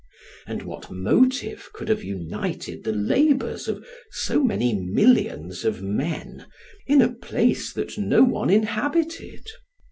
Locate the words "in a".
6.87-7.13